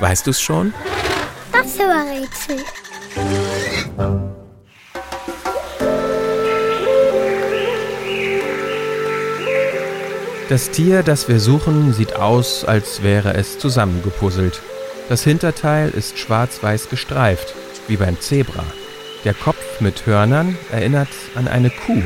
Weißt 0.00 0.26
du 0.26 0.30
es 0.30 0.40
schon? 0.40 0.72
Das 1.52 1.78
war 1.78 2.04
Rätsel. 2.06 2.64
Das 10.48 10.70
Tier, 10.70 11.02
das 11.02 11.28
wir 11.28 11.38
suchen, 11.38 11.92
sieht 11.92 12.16
aus, 12.16 12.64
als 12.64 13.02
wäre 13.02 13.34
es 13.34 13.58
zusammengepuzzelt. 13.58 14.60
Das 15.08 15.22
Hinterteil 15.22 15.90
ist 15.90 16.18
schwarz-weiß 16.18 16.88
gestreift, 16.88 17.54
wie 17.88 17.96
beim 17.96 18.18
Zebra. 18.20 18.64
Der 19.24 19.34
Kopf 19.34 19.80
mit 19.80 20.06
Hörnern 20.06 20.56
erinnert 20.72 21.08
an 21.34 21.46
eine 21.46 21.68
Kuh, 21.70 22.02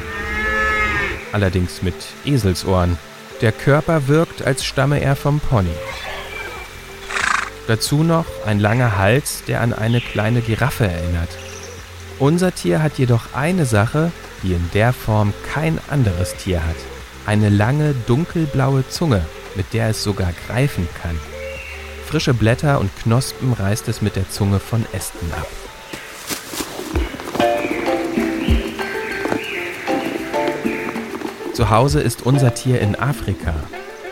allerdings 1.32 1.80
mit 1.80 1.94
Eselsohren. 2.24 2.98
Der 3.40 3.52
Körper 3.52 4.08
wirkt, 4.08 4.44
als 4.44 4.64
stamme 4.64 5.00
er 5.00 5.14
vom 5.14 5.38
Pony. 5.38 5.70
Dazu 7.66 8.02
noch 8.02 8.26
ein 8.44 8.60
langer 8.60 8.98
Hals, 8.98 9.42
der 9.48 9.62
an 9.62 9.72
eine 9.72 10.00
kleine 10.00 10.42
Giraffe 10.42 10.86
erinnert. 10.86 11.30
Unser 12.18 12.54
Tier 12.54 12.82
hat 12.82 12.98
jedoch 12.98 13.34
eine 13.34 13.64
Sache, 13.64 14.12
die 14.42 14.52
in 14.52 14.70
der 14.74 14.92
Form 14.92 15.32
kein 15.52 15.78
anderes 15.88 16.34
Tier 16.36 16.64
hat. 16.64 16.76
Eine 17.26 17.48
lange 17.48 17.94
dunkelblaue 18.06 18.86
Zunge, 18.88 19.24
mit 19.54 19.72
der 19.72 19.88
es 19.88 20.04
sogar 20.04 20.32
greifen 20.46 20.86
kann. 21.00 21.18
Frische 22.06 22.34
Blätter 22.34 22.80
und 22.80 22.90
Knospen 23.02 23.54
reißt 23.54 23.88
es 23.88 24.02
mit 24.02 24.14
der 24.14 24.28
Zunge 24.28 24.60
von 24.60 24.84
Ästen 24.92 25.32
ab. 25.32 25.48
Zu 31.54 31.70
Hause 31.70 32.00
ist 32.00 32.26
unser 32.26 32.52
Tier 32.52 32.80
in 32.80 32.94
Afrika. 32.94 33.54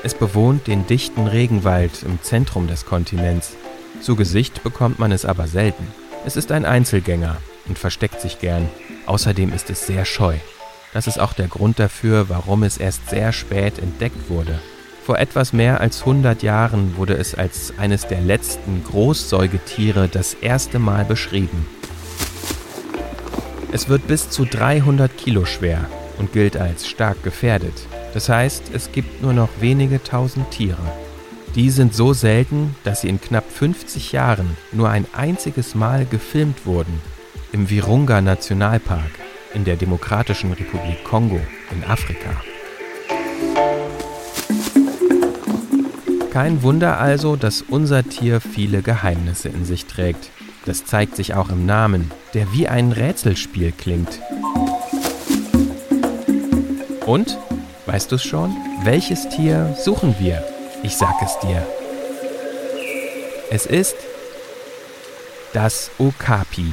Es 0.05 0.15
bewohnt 0.15 0.66
den 0.66 0.84
dichten 0.87 1.29
Regenwald 1.29 2.02
im 2.02 2.20
Zentrum 2.23 2.66
des 2.66 2.87
Kontinents. 2.87 3.56
Zu 4.01 4.16
Gesicht 4.16 4.65
bekommt 4.65 4.98
man 4.98 5.12
es 5.12 5.25
aber 5.25 5.47
selten. 5.47 5.86
Es 6.27 6.36
ist 6.36 6.50
ein 6.50 6.64
Einzelgänger 6.64 7.36
und 7.69 7.78
versteckt 7.78 8.20
sich 8.20 8.41
gern. 8.41 8.69
Außerdem 9.06 9.53
ist 9.53 9.70
es 9.70 9.86
sehr 9.86 10.05
scheu. 10.05 10.34
Das 10.92 11.06
ist 11.06 11.20
auch 11.20 11.34
der 11.34 11.47
Grund 11.47 11.78
dafür, 11.78 12.28
warum 12.28 12.64
es 12.64 12.78
erst 12.78 13.11
sehr 13.11 13.33
spät 13.33 13.78
entdeckt 13.78 14.28
wurde. 14.28 14.58
Vor 15.06 15.19
etwas 15.19 15.53
mehr 15.53 15.80
als 15.80 16.00
100 16.00 16.42
Jahren 16.42 16.97
wurde 16.97 17.14
es 17.14 17.36
als 17.36 17.73
eines 17.78 18.08
der 18.08 18.20
letzten 18.20 18.83
Großsäugetiere 18.84 20.08
das 20.08 20.34
erste 20.34 20.80
Mal 20.80 21.05
beschrieben. 21.05 21.67
Es 23.70 23.89
wird 23.89 24.06
bis 24.08 24.30
zu 24.30 24.45
300 24.47 25.17
Kilo 25.17 25.45
schwer 25.45 25.89
und 26.19 26.33
gilt 26.33 26.56
als 26.56 26.89
stark 26.89 27.23
gefährdet. 27.23 27.86
Das 28.14 28.28
heißt, 28.28 28.64
es 28.74 28.92
gibt 28.92 29.22
nur 29.22 29.32
noch 29.32 29.48
wenige 29.60 30.02
tausend 30.02 30.50
Tiere. 30.50 30.77
Die 31.55 31.70
sind 31.70 31.94
so 31.94 32.12
selten, 32.12 32.74
dass 32.84 33.02
sie 33.02 33.08
in 33.08 33.20
knapp 33.20 33.50
50 33.50 34.12
Jahren 34.12 34.56
nur 34.72 34.88
ein 34.88 35.06
einziges 35.12 35.74
Mal 35.74 36.06
gefilmt 36.06 36.64
wurden, 36.66 37.00
im 37.52 37.68
Virunga 37.68 38.20
Nationalpark 38.20 39.10
in 39.55 39.64
der 39.64 39.77
Demokratischen 39.77 40.52
Republik 40.52 41.05
Kongo 41.05 41.40
in 41.70 41.84
Afrika. 41.84 42.30
Kein 46.30 46.62
Wunder 46.62 46.98
also, 46.98 47.36
dass 47.36 47.60
unser 47.60 48.02
Tier 48.05 48.40
viele 48.40 48.80
Geheimnisse 48.80 49.50
in 49.50 49.66
sich 49.66 49.84
trägt. 49.84 50.30
Das 50.64 50.86
zeigt 50.86 51.16
sich 51.16 51.34
auch 51.34 51.50
im 51.50 51.66
Namen, 51.66 52.10
der 52.33 52.50
wie 52.55 52.68
ein 52.68 52.92
Rätselspiel 52.92 53.72
klingt. 53.72 54.20
Und, 57.05 57.36
weißt 57.93 58.11
du 58.11 58.17
es 58.17 58.25
schon, 58.25 58.57
welches 58.85 59.29
Tier 59.29 59.77
suchen 59.79 60.17
wir? 60.19 60.43
Ich 60.83 60.97
sag 60.97 61.21
es 61.21 61.39
dir. 61.41 61.62
Es 63.51 63.67
ist 63.67 63.97
das 65.53 65.91
Okapi. 65.98 66.73